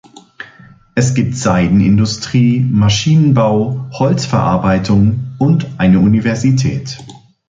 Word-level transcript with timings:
Es 0.95 1.13
gibt 1.13 1.35
Seidenindustrie, 1.35 2.59
Maschinenbau, 2.61 3.87
Holzverarbeitung 3.91 5.35
und 5.37 5.67
eine 5.77 5.99
Universität. 5.99 6.97